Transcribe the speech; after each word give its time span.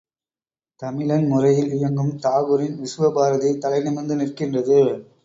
தமிழன் 0.81 1.27
முறையில் 1.27 1.69
இயங்கும் 1.71 2.11
தாகூரின் 2.23 2.79
விசுவ 2.79 3.11
பாரதி 3.11 3.51
தலை 3.57 3.81
நிமிர்ந்து 3.81 4.15
நிற்கின்றது. 4.15 4.79